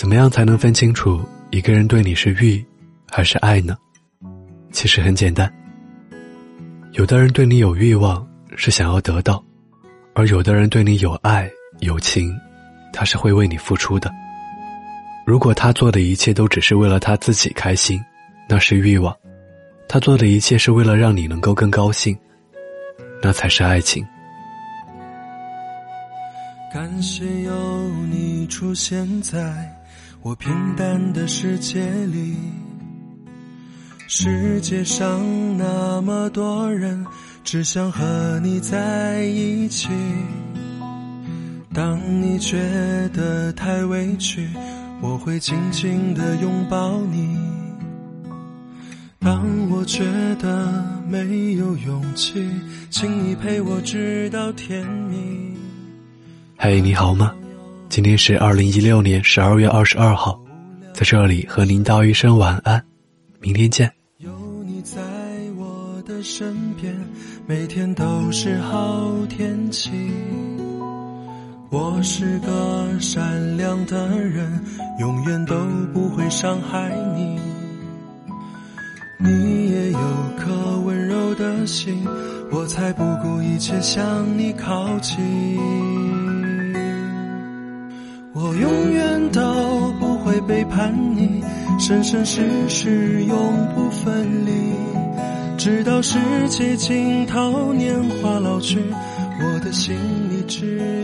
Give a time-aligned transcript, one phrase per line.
[0.00, 2.64] 怎么样才能分清楚一个人对你是欲
[3.10, 3.76] 还是爱呢？
[4.72, 5.52] 其实很简单。
[6.92, 8.26] 有的人对你有欲望，
[8.56, 9.34] 是想要得到；
[10.14, 11.50] 而有的人对你有爱
[11.80, 12.34] 有情，
[12.94, 14.10] 他是会为你付出的。
[15.26, 18.02] 如果他做的一切都只是为了他自己开心，
[18.48, 19.14] 那是欲望；
[19.86, 22.16] 他做的一切是为了让你能够更高兴，
[23.20, 24.02] 那才是爱情。
[26.72, 29.38] 感谢有你出现在
[30.22, 32.36] 我平淡的世界里。
[34.06, 37.06] 世界上那么多人，
[37.42, 39.88] 只想和你在一起。
[41.72, 42.58] 当你觉
[43.14, 44.46] 得太委屈，
[45.00, 47.38] 我会紧紧的拥抱你。
[49.20, 52.46] 当我觉得没有勇气，
[52.90, 55.56] 请你陪我直到天明。
[56.58, 57.34] 嘿，你好吗？
[57.90, 60.40] 今天是二零一六年十二月二十二号，
[60.94, 62.80] 在这里和您道一声晚安，
[63.40, 63.92] 明天见。
[64.18, 64.30] 有
[64.64, 65.00] 你在
[65.58, 66.96] 我的身边，
[67.48, 69.90] 每天都是好天气。
[71.68, 74.64] 我是个善良的人，
[75.00, 75.56] 永远都
[75.92, 77.40] 不会伤害你。
[79.18, 79.98] 你也有
[80.38, 82.06] 颗温柔的心，
[82.52, 85.18] 我才不顾一切向你靠近。
[90.42, 91.42] 背叛你。
[91.78, 93.36] 生生世世永
[93.74, 94.52] 不分离，
[95.56, 98.78] 直到世界尽头，年华老去，
[99.40, 99.94] 我的心
[100.30, 100.99] 里只有。